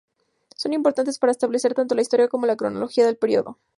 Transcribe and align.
Son 0.55 0.73
importantes 0.73 1.19
para 1.19 1.31
establecer 1.31 1.75
tanto 1.75 1.93
la 1.93 2.01
historia 2.01 2.27
como 2.27 2.47
la 2.47 2.55
cronología 2.57 3.05
del 3.05 3.17
periodo. 3.17 3.59